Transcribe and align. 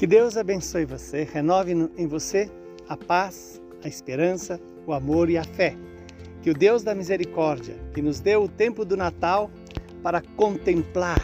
Que 0.00 0.06
Deus 0.06 0.38
abençoe 0.38 0.86
você, 0.86 1.28
renove 1.30 1.72
em 1.72 2.06
você 2.06 2.50
a 2.88 2.96
paz, 2.96 3.60
a 3.84 3.86
esperança, 3.86 4.58
o 4.86 4.94
amor 4.94 5.28
e 5.28 5.36
a 5.36 5.44
fé. 5.44 5.76
Que 6.40 6.48
o 6.48 6.54
Deus 6.54 6.82
da 6.82 6.94
misericórdia, 6.94 7.76
que 7.92 8.00
nos 8.00 8.18
deu 8.18 8.44
o 8.44 8.48
tempo 8.48 8.82
do 8.82 8.96
Natal 8.96 9.50
para 10.02 10.22
contemplar 10.38 11.20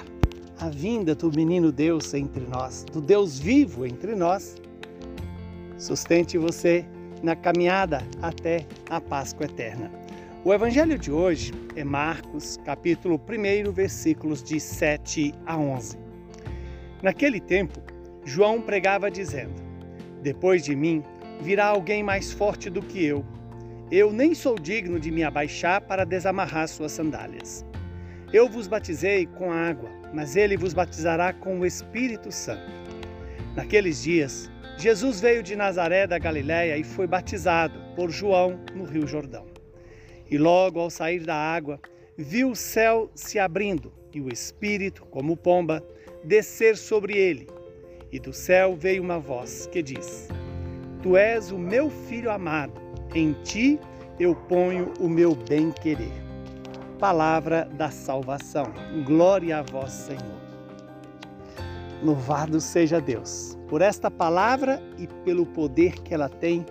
a 0.60 0.68
vinda 0.68 1.14
do 1.14 1.32
menino 1.32 1.72
Deus 1.72 2.12
entre 2.12 2.44
nós, 2.44 2.84
do 2.92 3.00
Deus 3.00 3.38
vivo 3.38 3.86
entre 3.86 4.14
nós, 4.14 4.56
sustente 5.78 6.36
você 6.36 6.84
na 7.22 7.34
caminhada 7.34 8.02
até 8.20 8.66
a 8.90 9.00
Páscoa 9.00 9.46
eterna. 9.46 9.90
O 10.44 10.52
evangelho 10.52 10.98
de 10.98 11.10
hoje 11.10 11.54
é 11.74 11.82
Marcos, 11.82 12.58
capítulo 12.62 13.18
1, 13.18 13.72
versículos 13.72 14.42
de 14.42 14.60
7 14.60 15.32
a 15.46 15.56
11. 15.56 15.96
Naquele 17.02 17.40
tempo, 17.40 17.95
João 18.26 18.60
pregava 18.60 19.08
dizendo: 19.08 19.54
Depois 20.20 20.64
de 20.64 20.74
mim 20.74 21.04
virá 21.40 21.66
alguém 21.66 22.02
mais 22.02 22.32
forte 22.32 22.68
do 22.68 22.82
que 22.82 23.04
eu. 23.04 23.24
Eu 23.88 24.12
nem 24.12 24.34
sou 24.34 24.58
digno 24.58 24.98
de 24.98 25.12
me 25.12 25.22
abaixar 25.22 25.80
para 25.82 26.04
desamarrar 26.04 26.66
suas 26.66 26.90
sandálias. 26.90 27.64
Eu 28.32 28.48
vos 28.48 28.66
batizei 28.66 29.26
com 29.26 29.52
água, 29.52 29.88
mas 30.12 30.34
ele 30.34 30.56
vos 30.56 30.74
batizará 30.74 31.32
com 31.32 31.60
o 31.60 31.64
Espírito 31.64 32.32
Santo. 32.32 32.68
Naqueles 33.54 34.02
dias, 34.02 34.50
Jesus 34.76 35.20
veio 35.20 35.40
de 35.40 35.54
Nazaré 35.54 36.04
da 36.04 36.18
Galiléia 36.18 36.76
e 36.76 36.82
foi 36.82 37.06
batizado 37.06 37.78
por 37.94 38.10
João 38.10 38.58
no 38.74 38.84
Rio 38.84 39.06
Jordão. 39.06 39.46
E 40.28 40.36
logo 40.36 40.80
ao 40.80 40.90
sair 40.90 41.20
da 41.20 41.36
água, 41.36 41.80
viu 42.18 42.50
o 42.50 42.56
céu 42.56 43.08
se 43.14 43.38
abrindo 43.38 43.92
e 44.12 44.20
o 44.20 44.28
Espírito, 44.28 45.06
como 45.06 45.36
pomba, 45.36 45.80
descer 46.24 46.76
sobre 46.76 47.16
ele 47.16 47.46
e 48.10 48.18
do 48.18 48.32
céu 48.32 48.76
veio 48.76 49.02
uma 49.02 49.18
voz 49.18 49.66
que 49.66 49.82
diz: 49.82 50.28
Tu 51.02 51.16
és 51.16 51.50
o 51.50 51.58
meu 51.58 51.90
filho 51.90 52.30
amado, 52.30 52.80
em 53.14 53.32
ti 53.44 53.78
eu 54.18 54.34
ponho 54.34 54.92
o 54.98 55.08
meu 55.08 55.34
bem-querer. 55.34 56.12
Palavra 56.98 57.68
da 57.74 57.90
salvação. 57.90 58.64
Glória 59.04 59.58
a 59.58 59.62
vós, 59.62 59.92
Senhor. 59.92 60.40
Louvado 62.02 62.60
seja 62.60 63.00
Deus 63.00 63.56
por 63.68 63.82
esta 63.82 64.10
palavra 64.10 64.82
e 64.96 65.06
pelo 65.24 65.44
poder 65.44 65.94
que 66.02 66.14
ela 66.14 66.28
tem 66.28 66.64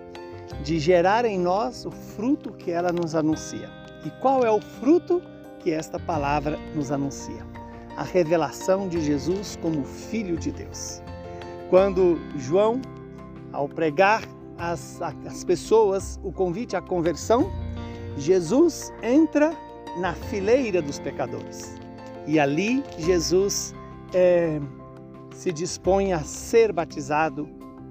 de 0.62 0.78
gerar 0.78 1.24
em 1.24 1.38
nós 1.38 1.84
o 1.84 1.90
fruto 1.90 2.52
que 2.52 2.70
ela 2.70 2.92
nos 2.92 3.14
anuncia. 3.14 3.68
E 4.04 4.10
qual 4.20 4.44
é 4.44 4.50
o 4.50 4.60
fruto 4.60 5.22
que 5.60 5.70
esta 5.70 5.98
palavra 5.98 6.58
nos 6.74 6.90
anuncia? 6.90 7.44
A 7.96 8.02
revelação 8.02 8.88
de 8.88 9.00
Jesus 9.00 9.56
como 9.60 9.84
Filho 9.84 10.36
de 10.36 10.52
Deus. 10.52 11.02
Quando 11.68 12.18
João, 12.36 12.80
ao 13.52 13.68
pregar 13.68 14.22
às, 14.56 15.00
pessoas 15.44 16.20
o 16.22 16.32
convite 16.32 16.76
à 16.76 16.80
conversão, 16.80 17.50
Jesus 18.16 18.92
entra 19.02 19.52
na 19.98 20.14
fileira 20.14 20.80
dos 20.80 20.98
pecadores. 20.98 21.74
E 22.26 22.38
ali 22.38 22.82
Jesus 22.98 23.74
é, 24.14 24.60
se 25.32 25.52
dispõe 25.52 26.12
a 26.12 26.20
ser 26.20 26.72
batizado 26.72 27.48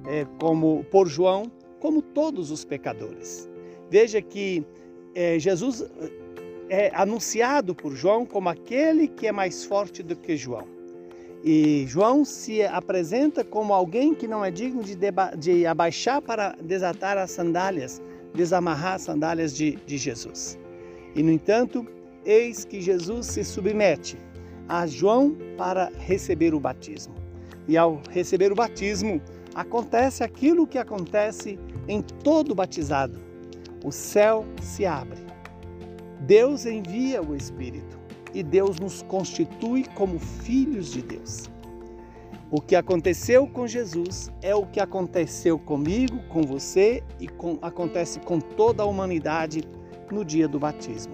é, 0.08 0.26
como 0.40 0.84
por 0.86 1.08
João, 1.08 1.52
como 1.80 2.02
todos 2.02 2.52
os 2.52 2.64
pecadores. 2.64 3.50
Veja 3.90 4.22
que 4.22 4.66
é, 5.14 5.38
Jesus 5.38 5.86
é 6.70 6.92
anunciado 6.96 7.76
por 7.76 7.94
João 7.94 8.26
como 8.26 8.50
aquele 8.50 9.08
que 9.08 9.28
é 9.28 9.32
mais 9.32 9.64
forte 9.66 10.02
do 10.02 10.16
que 10.16 10.36
João. 10.36 10.75
E 11.48 11.86
João 11.88 12.26
se 12.26 12.64
apresenta 12.64 13.44
como 13.44 13.72
alguém 13.72 14.16
que 14.16 14.28
não 14.28 14.44
é 14.44 14.50
digno 14.50 14.82
de, 14.82 14.98
de 15.38 15.68
abaixar 15.68 16.20
para 16.20 16.56
desatar 16.60 17.20
as 17.20 17.30
sandálias, 17.30 18.02
desamarrar 18.34 18.96
as 18.96 19.04
sandálias 19.04 19.56
de, 19.56 19.76
de 19.86 19.96
Jesus. 19.96 20.58
E, 21.14 21.22
no 21.22 21.32
entanto, 21.32 21.86
eis 22.26 22.66
que 22.66 22.82
Jesus 22.82 23.28
se 23.28 23.44
submete 23.44 24.18
a 24.68 24.88
João 24.88 25.38
para 25.56 25.92
receber 26.00 26.56
o 26.56 26.60
batismo. 26.60 27.14
E 27.68 27.78
ao 27.78 28.02
receber 28.10 28.52
o 28.52 28.56
batismo, 28.56 29.22
acontece 29.54 30.24
aquilo 30.24 30.66
que 30.66 30.80
acontece 30.80 31.60
em 31.88 32.02
todo 32.02 32.56
batizado: 32.56 33.20
o 33.84 33.92
céu 33.92 34.44
se 34.64 34.84
abre. 34.84 35.20
Deus 36.22 36.66
envia 36.66 37.22
o 37.22 37.36
Espírito 37.36 37.95
e 38.36 38.44
Deus 38.44 38.78
nos 38.78 39.02
constitui 39.02 39.86
como 39.96 40.20
filhos 40.20 40.92
de 40.92 41.02
Deus. 41.02 41.50
O 42.52 42.62
que 42.62 42.76
aconteceu 42.76 43.48
com 43.48 43.66
Jesus 43.66 44.30
é 44.42 44.54
o 44.54 44.66
que 44.66 44.80
aconteceu 44.80 45.58
comigo, 45.58 46.20
com 46.28 46.44
você 46.44 47.02
e 47.20 47.28
com, 47.28 47.58
acontece 47.62 48.20
com 48.20 48.40
toda 48.40 48.84
a 48.84 48.86
humanidade 48.86 49.64
no 50.12 50.24
dia 50.24 50.48
do 50.48 50.60
batismo. 50.60 51.14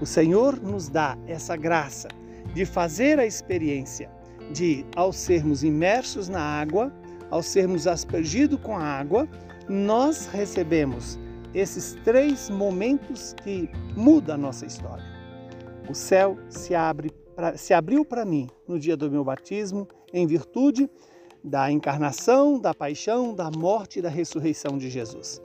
O 0.00 0.06
Senhor 0.06 0.60
nos 0.60 0.88
dá 0.88 1.18
essa 1.26 1.54
graça 1.54 2.08
de 2.54 2.64
fazer 2.64 3.20
a 3.20 3.26
experiência 3.26 4.10
de, 4.50 4.86
ao 4.96 5.12
sermos 5.12 5.62
imersos 5.62 6.28
na 6.28 6.40
água, 6.40 6.92
ao 7.30 7.42
sermos 7.42 7.86
aspergidos 7.86 8.58
com 8.62 8.74
a 8.76 8.82
água, 8.82 9.28
nós 9.68 10.26
recebemos 10.26 11.18
esses 11.52 11.96
três 12.04 12.48
momentos 12.48 13.34
que 13.44 13.68
mudam 13.94 14.34
a 14.34 14.38
nossa 14.38 14.64
história. 14.64 15.17
O 15.88 15.94
céu 15.94 16.36
se, 16.50 16.74
abre 16.74 17.10
pra, 17.34 17.56
se 17.56 17.72
abriu 17.72 18.04
para 18.04 18.24
mim 18.24 18.48
no 18.66 18.78
dia 18.78 18.96
do 18.96 19.10
meu 19.10 19.24
batismo, 19.24 19.88
em 20.12 20.26
virtude 20.26 20.88
da 21.42 21.70
encarnação, 21.70 22.60
da 22.60 22.74
paixão, 22.74 23.34
da 23.34 23.50
morte 23.50 23.98
e 23.98 24.02
da 24.02 24.10
ressurreição 24.10 24.76
de 24.76 24.90
Jesus. 24.90 25.40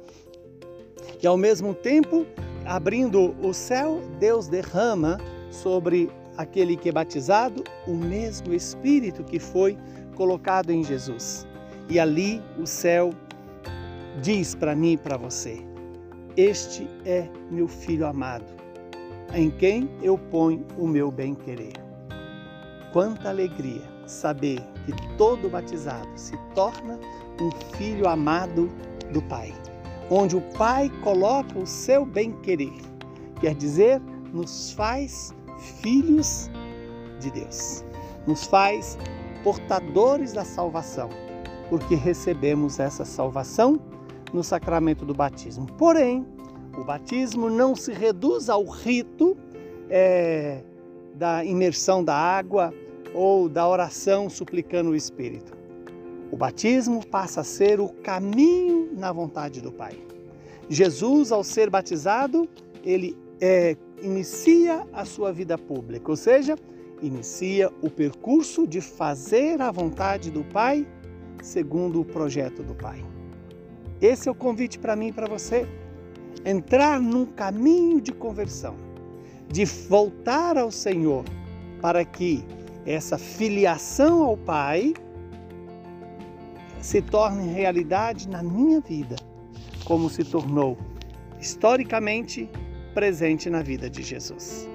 E 1.22 1.26
ao 1.26 1.38
mesmo 1.38 1.74
tempo, 1.74 2.26
abrindo 2.66 3.34
o 3.42 3.54
céu, 3.54 4.02
Deus 4.20 4.50
derrama 4.50 5.18
sobre 5.50 6.10
aquele 6.36 6.76
que 6.76 6.90
é 6.90 6.92
batizado 6.92 7.64
o 7.88 7.94
mesmo 7.94 8.54
Espírito 8.54 9.24
que 9.24 9.40
foi 9.40 9.78
colocado 10.16 10.72
em 10.72 10.84
Jesus. 10.84 11.48
E 11.90 12.00
ali 12.00 12.42
o 12.60 12.66
céu 12.66 13.12
diz 14.22 14.56
para 14.56 14.76
mim 14.76 14.94
e 14.94 14.98
para 14.98 15.16
você: 15.16 15.62
Este 16.36 16.86
é 17.06 17.30
meu 17.50 17.68
filho 17.68 18.06
amado 18.06 18.63
em 19.34 19.50
quem 19.50 19.90
eu 20.02 20.18
ponho 20.18 20.66
o 20.78 20.88
meu 20.88 21.12
bem-querer. 21.12 21.74
Quanta 22.92 23.30
alegria 23.30 23.82
saber 24.06 24.62
que 24.86 24.94
todo 25.18 25.50
batizado 25.50 26.08
se 26.16 26.38
torna 26.54 27.00
um 27.42 27.50
filho 27.76 28.08
amado 28.08 28.70
do 29.12 29.22
Pai, 29.24 29.52
onde 30.10 30.36
o 30.36 30.42
Pai 30.56 30.92
coloca 31.02 31.58
o 31.58 31.66
seu 31.66 32.06
bem-querer, 32.06 32.80
quer 33.40 33.56
dizer, 33.56 34.00
nos 34.32 34.72
faz 34.74 35.34
filhos 35.82 36.50
de 37.20 37.32
Deus, 37.32 37.84
nos 38.28 38.44
faz 38.44 38.98
portadores 39.44 40.34
da 40.34 40.46
salvação, 40.46 41.10
porque 41.70 41.96
recebemos 41.96 42.80
essa 42.80 43.04
salvação 43.04 43.80
no 44.32 44.44
sacramento 44.44 45.06
do 45.06 45.14
batismo. 45.14 45.66
Porém, 45.78 46.26
o 46.78 46.84
batismo 46.84 47.50
não 47.50 47.76
se 47.76 47.92
reduz 47.92 48.50
ao 48.50 48.66
rito 48.66 49.38
é, 49.90 50.62
da 51.16 51.46
imersão 51.46 52.04
da 52.04 52.16
água 52.16 52.74
ou 53.14 53.48
da 53.48 53.68
oração 53.68 54.30
suplicando 54.30 54.90
o 54.90 54.96
Espírito. 54.96 55.54
O 56.32 56.36
batismo 56.36 57.06
passa 57.06 57.42
a 57.42 57.44
ser 57.44 57.80
o 57.80 57.90
caminho 57.90 58.90
na 58.98 59.12
vontade 59.12 59.62
do 59.62 59.72
Pai. 59.72 59.96
Jesus, 60.68 61.32
ao 61.32 61.44
ser 61.44 61.70
batizado, 61.70 62.50
ele 62.84 63.16
é, 63.40 63.78
inicia 64.02 64.88
a 64.92 65.06
sua 65.06 65.32
vida 65.32 65.58
pública, 65.58 66.10
ou 66.10 66.18
seja, 66.18 66.56
inicia 67.02 67.72
o 67.82 67.90
percurso 67.90 68.66
de 68.66 68.82
fazer 68.82 69.62
a 69.62 69.70
vontade 69.70 70.32
do 70.32 70.44
Pai 70.46 70.88
segundo 71.44 72.02
o 72.02 72.06
projeto 72.06 72.64
do 72.64 72.74
Pai. 72.74 73.06
Esse 74.02 74.28
é 74.28 74.32
o 74.32 74.36
convite 74.36 74.80
para 74.80 74.96
mim 74.96 75.10
e 75.10 75.14
para 75.14 75.28
você 75.28 75.68
entrar 76.46 77.00
num 77.00 77.26
caminho 77.26 78.02
de 78.02 78.12
conversão, 78.12 78.76
de 79.50 79.66
voltar 79.66 80.58
ao 80.58 80.72
Senhor, 80.72 81.24
para 81.82 82.04
que 82.04 82.44
essa 82.86 83.18
filiação 83.18 84.24
ao 84.24 84.38
Pai 84.38 84.94
se 86.82 87.02
torne 87.02 87.54
realidade 87.54 88.28
na 88.28 88.44
minha 88.44 88.82
vida, 88.82 89.16
como 89.86 90.10
se 90.10 90.24
tornou 90.24 90.78
historicamente 91.40 92.50
presente 92.94 93.50
na 93.50 93.62
vida 93.62 93.90
de 93.90 94.02
Jesus 94.02 94.68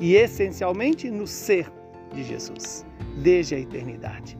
e 0.00 0.14
essencialmente 0.14 1.10
no 1.10 1.26
ser 1.26 1.70
de 2.12 2.22
Jesus, 2.22 2.84
desde 3.22 3.54
a 3.54 3.58
eternidade. 3.58 4.38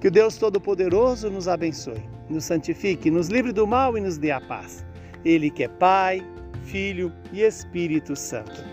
Que 0.00 0.08
o 0.08 0.10
Deus 0.10 0.36
Todo-Poderoso 0.36 1.30
nos 1.30 1.48
abençoe, 1.48 2.02
nos 2.28 2.44
santifique, 2.44 3.10
nos 3.10 3.28
livre 3.28 3.52
do 3.52 3.66
mal 3.66 3.96
e 3.96 4.00
nos 4.00 4.18
dê 4.18 4.30
a 4.30 4.40
paz. 4.40 4.84
Ele 5.24 5.50
que 5.50 5.64
é 5.64 5.68
Pai, 5.68 6.26
Filho 6.64 7.12
e 7.32 7.42
Espírito 7.42 8.16
Santo. 8.16 8.64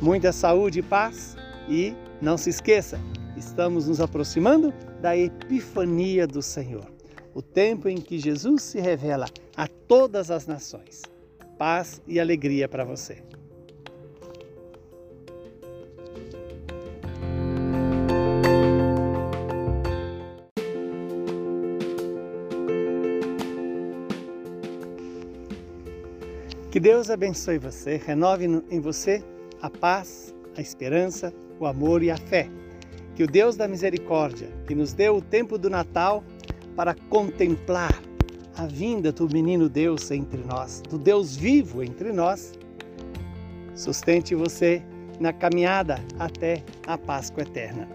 Muita 0.00 0.32
saúde 0.32 0.80
e 0.80 0.82
paz 0.82 1.36
e 1.68 1.94
não 2.20 2.36
se 2.36 2.50
esqueça, 2.50 3.00
estamos 3.36 3.88
nos 3.88 4.00
aproximando 4.00 4.72
da 5.00 5.16
Epifania 5.16 6.26
do 6.26 6.42
Senhor. 6.42 6.86
o 7.34 7.42
tempo 7.42 7.88
em 7.88 7.98
que 7.98 8.18
Jesus 8.18 8.62
se 8.62 8.80
revela 8.80 9.26
a 9.56 9.68
todas 9.68 10.28
as 10.28 10.48
nações. 10.48 11.02
Paz 11.56 12.02
e 12.04 12.18
alegria 12.18 12.68
para 12.68 12.84
você. 12.84 13.22
Que 26.70 26.78
Deus 26.78 27.08
abençoe 27.08 27.56
você, 27.56 27.96
renove 27.96 28.44
em 28.44 28.78
você 28.78 29.24
a 29.62 29.70
paz, 29.70 30.34
a 30.54 30.60
esperança, 30.60 31.32
o 31.58 31.64
amor 31.64 32.02
e 32.02 32.10
a 32.10 32.16
fé. 32.18 32.46
Que 33.16 33.24
o 33.24 33.26
Deus 33.26 33.56
da 33.56 33.66
misericórdia, 33.66 34.48
que 34.66 34.74
nos 34.74 34.92
deu 34.92 35.16
o 35.16 35.22
tempo 35.22 35.56
do 35.56 35.70
Natal 35.70 36.22
para 36.76 36.94
contemplar 37.08 37.98
a 38.54 38.66
vinda 38.66 39.10
do 39.10 39.26
menino 39.32 39.66
Deus 39.66 40.10
entre 40.10 40.42
nós, 40.44 40.82
do 40.82 40.98
Deus 40.98 41.34
vivo 41.34 41.82
entre 41.82 42.12
nós, 42.12 42.52
sustente 43.74 44.34
você 44.34 44.82
na 45.18 45.32
caminhada 45.32 46.04
até 46.18 46.62
a 46.86 46.98
Páscoa 46.98 47.44
eterna. 47.44 47.88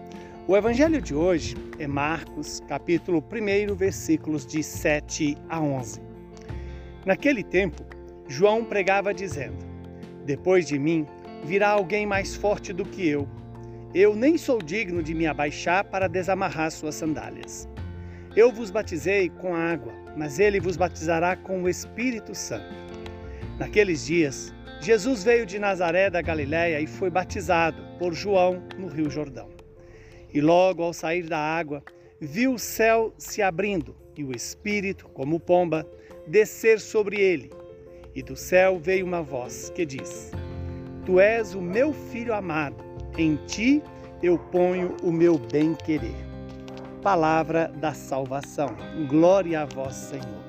O 0.48 0.56
evangelho 0.56 1.00
de 1.00 1.14
hoje 1.14 1.56
é 1.78 1.86
Marcos, 1.86 2.60
capítulo 2.66 3.22
1, 3.22 3.72
versículos 3.76 4.44
de 4.44 4.64
7 4.64 5.38
a 5.48 5.60
11. 5.60 6.00
Naquele 7.06 7.44
tempo, 7.44 7.93
João 8.26 8.64
pregava 8.64 9.12
dizendo: 9.12 9.58
Depois 10.24 10.66
de 10.66 10.78
mim 10.78 11.06
virá 11.44 11.68
alguém 11.68 12.06
mais 12.06 12.34
forte 12.34 12.72
do 12.72 12.84
que 12.84 13.06
eu. 13.06 13.28
Eu 13.94 14.16
nem 14.16 14.38
sou 14.38 14.60
digno 14.60 15.02
de 15.02 15.14
me 15.14 15.26
abaixar 15.26 15.84
para 15.84 16.08
desamarrar 16.08 16.70
suas 16.70 16.94
sandálias. 16.94 17.68
Eu 18.34 18.50
vos 18.50 18.70
batizei 18.70 19.28
com 19.28 19.54
água, 19.54 19.92
mas 20.16 20.38
ele 20.38 20.58
vos 20.58 20.76
batizará 20.76 21.36
com 21.36 21.62
o 21.62 21.68
Espírito 21.68 22.34
Santo. 22.34 22.74
Naqueles 23.58 24.06
dias, 24.06 24.52
Jesus 24.80 25.22
veio 25.22 25.46
de 25.46 25.58
Nazaré 25.58 26.10
da 26.10 26.20
Galiléia 26.20 26.80
e 26.80 26.86
foi 26.86 27.10
batizado 27.10 27.80
por 27.98 28.12
João 28.12 28.62
no 28.76 28.88
Rio 28.88 29.08
Jordão. 29.08 29.48
E 30.32 30.40
logo 30.40 30.82
ao 30.82 30.92
sair 30.92 31.28
da 31.28 31.38
água, 31.38 31.84
viu 32.20 32.54
o 32.54 32.58
céu 32.58 33.14
se 33.16 33.40
abrindo 33.40 33.94
e 34.16 34.24
o 34.24 34.34
Espírito, 34.34 35.08
como 35.10 35.38
pomba, 35.38 35.86
descer 36.26 36.80
sobre 36.80 37.20
ele 37.20 37.50
e 38.14 38.22
do 38.22 38.36
céu 38.36 38.78
veio 38.78 39.04
uma 39.04 39.22
voz 39.22 39.70
que 39.70 39.84
diz: 39.84 40.30
Tu 41.04 41.18
és 41.18 41.54
o 41.54 41.60
meu 41.60 41.92
filho 41.92 42.34
amado, 42.34 42.76
em 43.18 43.36
ti 43.46 43.82
eu 44.22 44.38
ponho 44.38 44.96
o 45.02 45.10
meu 45.10 45.36
bem-querer. 45.36 46.14
Palavra 47.02 47.70
da 47.76 47.92
salvação. 47.92 48.68
Glória 49.08 49.62
a 49.62 49.64
vós, 49.66 49.94
Senhor. 49.94 50.44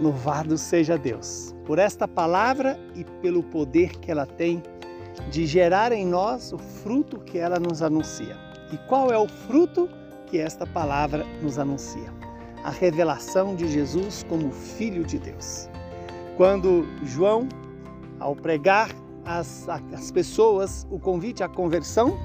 Louvado 0.00 0.56
seja 0.56 0.96
Deus 0.96 1.54
por 1.64 1.78
esta 1.78 2.08
palavra 2.08 2.78
e 2.94 3.04
pelo 3.20 3.42
poder 3.42 3.90
que 3.98 4.10
ela 4.10 4.26
tem 4.26 4.62
de 5.30 5.46
gerar 5.46 5.92
em 5.92 6.06
nós 6.06 6.52
o 6.52 6.58
fruto 6.58 7.18
que 7.20 7.38
ela 7.38 7.58
nos 7.58 7.82
anuncia. 7.82 8.36
E 8.72 8.76
qual 8.88 9.10
é 9.10 9.18
o 9.18 9.28
fruto 9.28 9.88
que 10.26 10.38
esta 10.38 10.66
palavra 10.66 11.24
nos 11.42 11.58
anuncia? 11.58 12.12
A 12.64 12.70
revelação 12.70 13.54
de 13.54 13.68
Jesus 13.68 14.24
como 14.28 14.50
Filho 14.50 15.04
de 15.04 15.18
Deus 15.18 15.68
quando 16.38 16.86
João, 17.02 17.48
ao 18.20 18.36
pregar 18.36 18.90
às, 19.24 19.66
pessoas 20.12 20.86
o 20.88 20.96
convite 20.96 21.42
à 21.42 21.48
conversão, 21.48 22.16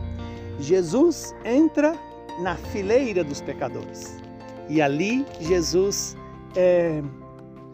Jesus 0.59 1.33
entra 1.43 1.97
na 2.39 2.55
fileira 2.55 3.23
dos 3.23 3.41
pecadores. 3.41 4.21
E 4.69 4.83
ali 4.83 5.25
Jesus 5.41 6.15
é, 6.55 7.01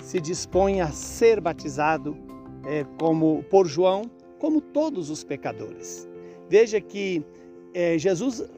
se 0.02 0.22
dispõe 0.22 0.80
a 0.80 0.88
ser 0.92 1.42
batizado 1.42 2.18
é, 2.66 2.86
como 2.98 3.44
por 3.50 3.68
João, 3.68 4.04
como 4.40 4.62
todos 4.62 5.10
os 5.10 5.26
pecadores. 5.26 6.08
Veja 6.48 6.80
que 6.80 7.22
é, 7.74 7.98
Jesus 7.98 8.50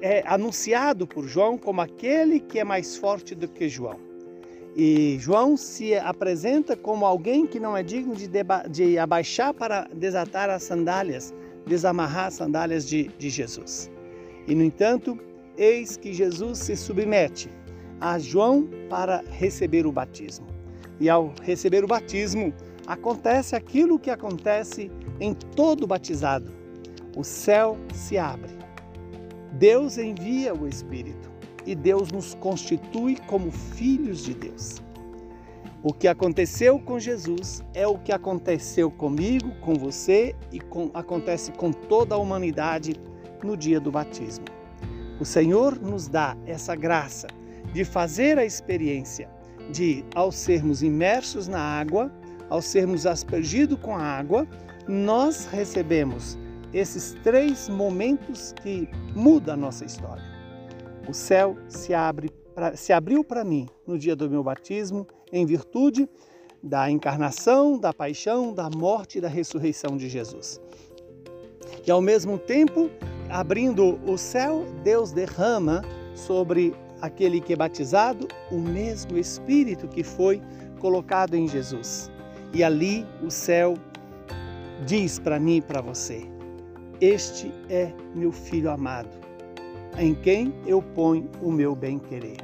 é 0.00 0.24
anunciado 0.26 1.06
por 1.06 1.28
João 1.28 1.58
como 1.58 1.82
aquele 1.82 2.40
que 2.40 2.58
é 2.58 2.64
mais 2.64 2.96
forte 2.96 3.34
do 3.34 3.48
que 3.48 3.68
João. 3.68 4.11
E 4.74 5.18
João 5.20 5.56
se 5.56 5.94
apresenta 5.94 6.74
como 6.74 7.04
alguém 7.04 7.46
que 7.46 7.60
não 7.60 7.76
é 7.76 7.82
digno 7.82 8.14
de, 8.14 8.28
de 8.70 8.98
abaixar 8.98 9.52
para 9.52 9.86
desatar 9.94 10.48
as 10.48 10.62
sandálias, 10.62 11.34
desamarrar 11.66 12.26
as 12.26 12.34
sandálias 12.34 12.88
de, 12.88 13.08
de 13.18 13.28
Jesus. 13.28 13.90
E, 14.46 14.54
no 14.54 14.64
entanto, 14.64 15.18
eis 15.58 15.96
que 15.96 16.14
Jesus 16.14 16.58
se 16.58 16.74
submete 16.74 17.50
a 18.00 18.18
João 18.18 18.68
para 18.88 19.22
receber 19.30 19.86
o 19.86 19.92
batismo. 19.92 20.46
E 20.98 21.08
ao 21.08 21.34
receber 21.42 21.84
o 21.84 21.86
batismo, 21.86 22.52
acontece 22.86 23.54
aquilo 23.54 23.98
que 23.98 24.10
acontece 24.10 24.90
em 25.20 25.34
todo 25.34 25.86
batizado: 25.86 26.50
o 27.14 27.22
céu 27.22 27.76
se 27.92 28.16
abre. 28.16 28.50
Deus 29.52 29.98
envia 29.98 30.54
o 30.54 30.66
Espírito 30.66 31.31
e 31.66 31.74
Deus 31.74 32.10
nos 32.10 32.34
constitui 32.34 33.16
como 33.26 33.50
filhos 33.50 34.24
de 34.24 34.34
Deus. 34.34 34.82
O 35.82 35.92
que 35.92 36.06
aconteceu 36.06 36.78
com 36.78 36.98
Jesus 36.98 37.62
é 37.74 37.86
o 37.86 37.98
que 37.98 38.12
aconteceu 38.12 38.90
comigo, 38.90 39.50
com 39.60 39.74
você 39.74 40.34
e 40.52 40.60
com, 40.60 40.90
acontece 40.94 41.50
com 41.50 41.72
toda 41.72 42.14
a 42.14 42.18
humanidade 42.18 42.94
no 43.42 43.56
dia 43.56 43.80
do 43.80 43.90
batismo. 43.90 44.44
O 45.18 45.24
Senhor 45.24 45.80
nos 45.80 46.06
dá 46.06 46.36
essa 46.46 46.76
graça 46.76 47.26
de 47.72 47.84
fazer 47.84 48.38
a 48.38 48.44
experiência 48.44 49.28
de, 49.72 50.04
ao 50.14 50.30
sermos 50.30 50.82
imersos 50.82 51.48
na 51.48 51.60
água, 51.60 52.12
ao 52.48 52.62
sermos 52.62 53.06
aspergidos 53.06 53.78
com 53.80 53.96
a 53.96 54.02
água, 54.02 54.46
nós 54.86 55.46
recebemos 55.46 56.38
esses 56.72 57.16
três 57.22 57.68
momentos 57.68 58.54
que 58.62 58.88
mudam 59.14 59.54
a 59.54 59.56
nossa 59.56 59.84
história. 59.84 60.31
O 61.08 61.12
céu 61.12 61.56
se, 61.68 61.92
abre 61.92 62.30
pra, 62.54 62.76
se 62.76 62.92
abriu 62.92 63.24
para 63.24 63.44
mim 63.44 63.68
no 63.86 63.98
dia 63.98 64.14
do 64.14 64.30
meu 64.30 64.42
batismo, 64.42 65.06
em 65.32 65.44
virtude 65.44 66.08
da 66.62 66.90
encarnação, 66.90 67.78
da 67.78 67.92
paixão, 67.92 68.52
da 68.52 68.70
morte 68.70 69.18
e 69.18 69.20
da 69.20 69.28
ressurreição 69.28 69.96
de 69.96 70.08
Jesus. 70.08 70.60
E 71.84 71.90
ao 71.90 72.00
mesmo 72.00 72.38
tempo, 72.38 72.88
abrindo 73.28 73.98
o 74.08 74.16
céu, 74.16 74.64
Deus 74.84 75.10
derrama 75.10 75.82
sobre 76.14 76.74
aquele 77.00 77.40
que 77.40 77.52
é 77.52 77.56
batizado 77.56 78.28
o 78.50 78.58
mesmo 78.58 79.18
Espírito 79.18 79.88
que 79.88 80.04
foi 80.04 80.40
colocado 80.78 81.34
em 81.34 81.48
Jesus. 81.48 82.10
E 82.54 82.62
ali 82.62 83.04
o 83.22 83.30
céu 83.30 83.74
diz 84.86 85.18
para 85.18 85.40
mim 85.40 85.56
e 85.56 85.62
para 85.62 85.80
você: 85.80 86.22
Este 87.00 87.50
é 87.68 87.92
meu 88.14 88.30
filho 88.30 88.70
amado 88.70 89.21
em 89.98 90.14
quem 90.14 90.54
eu 90.66 90.82
ponho 90.82 91.28
o 91.40 91.50
meu 91.50 91.74
bem-querer. 91.74 92.38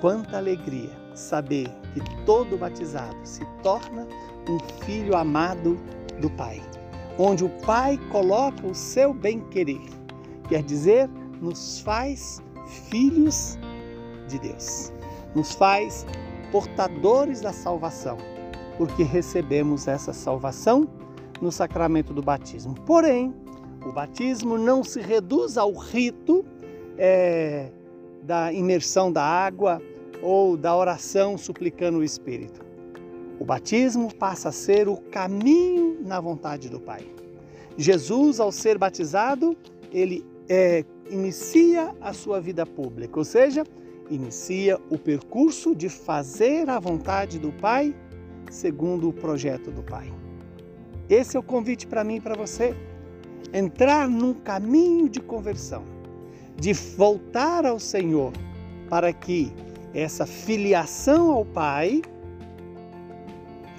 Quanta 0.00 0.36
alegria 0.36 0.90
saber 1.14 1.68
que 1.94 2.24
todo 2.24 2.58
batizado 2.58 3.16
se 3.24 3.44
torna 3.62 4.06
um 4.48 4.58
filho 4.84 5.16
amado 5.16 5.78
do 6.20 6.30
Pai, 6.30 6.62
onde 7.18 7.44
o 7.44 7.48
Pai 7.64 7.98
coloca 8.10 8.66
o 8.66 8.74
seu 8.74 9.14
bem-querer, 9.14 9.80
quer 10.48 10.62
dizer, 10.62 11.08
nos 11.40 11.80
faz 11.80 12.42
filhos 12.90 13.58
de 14.28 14.38
Deus, 14.38 14.92
nos 15.34 15.52
faz 15.52 16.06
portadores 16.52 17.40
da 17.40 17.52
salvação, 17.52 18.18
porque 18.76 19.02
recebemos 19.02 19.88
essa 19.88 20.12
salvação 20.12 20.86
no 21.40 21.50
sacramento 21.50 22.12
do 22.12 22.22
batismo. 22.22 22.74
Porém, 22.86 23.34
o 23.86 23.92
batismo 23.92 24.58
não 24.58 24.82
se 24.82 25.00
reduz 25.00 25.56
ao 25.56 25.72
rito 25.72 26.44
é, 26.98 27.70
da 28.20 28.52
imersão 28.52 29.12
da 29.12 29.22
água 29.22 29.80
ou 30.20 30.56
da 30.56 30.74
oração 30.76 31.38
suplicando 31.38 31.98
o 31.98 32.02
Espírito. 32.02 32.66
O 33.38 33.44
batismo 33.44 34.12
passa 34.12 34.48
a 34.48 34.52
ser 34.52 34.88
o 34.88 34.96
caminho 34.96 35.98
na 36.04 36.20
vontade 36.20 36.68
do 36.68 36.80
Pai. 36.80 37.06
Jesus, 37.78 38.40
ao 38.40 38.50
ser 38.50 38.76
batizado, 38.76 39.56
ele 39.92 40.26
é, 40.48 40.84
inicia 41.08 41.94
a 42.00 42.12
sua 42.12 42.40
vida 42.40 42.66
pública, 42.66 43.16
ou 43.18 43.24
seja, 43.24 43.62
inicia 44.10 44.80
o 44.90 44.98
percurso 44.98 45.76
de 45.76 45.88
fazer 45.88 46.68
a 46.68 46.80
vontade 46.80 47.38
do 47.38 47.52
Pai 47.52 47.94
segundo 48.50 49.08
o 49.08 49.12
projeto 49.12 49.70
do 49.70 49.82
Pai. 49.82 50.12
Esse 51.08 51.36
é 51.36 51.40
o 51.40 51.42
convite 51.42 51.86
para 51.86 52.02
mim 52.02 52.16
e 52.16 52.20
para 52.20 52.34
você 52.34 52.74
entrar 53.52 54.08
num 54.08 54.34
caminho 54.34 55.08
de 55.08 55.20
conversão, 55.20 55.84
de 56.56 56.72
voltar 56.72 57.64
ao 57.66 57.78
Senhor, 57.78 58.32
para 58.88 59.12
que 59.12 59.52
essa 59.94 60.26
filiação 60.26 61.30
ao 61.30 61.44
Pai 61.44 62.02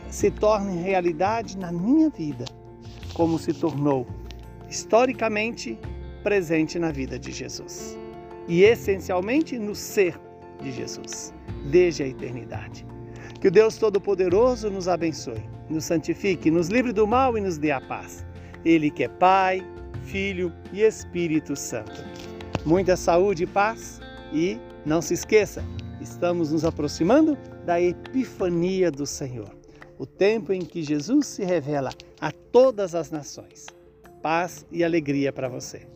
se 0.09 0.31
torne 0.31 0.81
realidade 0.81 1.57
na 1.57 1.71
minha 1.71 2.09
vida, 2.09 2.45
como 3.13 3.37
se 3.37 3.53
tornou 3.53 4.07
historicamente 4.69 5.77
presente 6.23 6.77
na 6.77 6.91
vida 6.91 7.17
de 7.17 7.31
Jesus. 7.31 7.97
E 8.47 8.63
essencialmente 8.63 9.57
no 9.57 9.75
ser 9.75 10.19
de 10.61 10.71
Jesus, 10.71 11.33
desde 11.69 12.03
a 12.03 12.07
eternidade. 12.07 12.85
Que 13.39 13.49
o 13.49 13.51
Deus 13.51 13.77
Todo-Poderoso 13.77 14.69
nos 14.69 14.87
abençoe, 14.87 15.43
nos 15.69 15.85
santifique, 15.85 16.49
nos 16.49 16.69
livre 16.69 16.91
do 16.91 17.05
mal 17.05 17.37
e 17.37 17.41
nos 17.41 17.57
dê 17.57 17.71
a 17.71 17.79
paz. 17.79 18.26
Ele 18.67 18.91
que 18.91 19.05
é 19.05 19.07
Pai, 19.07 19.65
Filho 20.03 20.51
e 20.73 20.81
Espírito 20.81 21.55
Santo. 21.55 22.03
Muita 22.65 22.97
saúde 22.97 23.43
e 23.43 23.47
paz 23.47 24.01
e 24.33 24.59
não 24.85 25.01
se 25.01 25.13
esqueça, 25.13 25.63
estamos 26.01 26.51
nos 26.51 26.65
aproximando 26.65 27.37
da 27.65 27.79
Epifania 27.79 28.91
do 28.91 29.05
Senhor, 29.05 29.55
o 29.97 30.05
tempo 30.05 30.51
em 30.51 30.59
que 30.59 30.83
Jesus 30.83 31.27
se 31.27 31.45
revela 31.45 31.91
a 32.19 32.29
todas 32.29 32.93
as 32.93 33.09
nações. 33.09 33.67
Paz 34.21 34.65
e 34.69 34.83
alegria 34.83 35.31
para 35.31 35.47
você. 35.47 35.87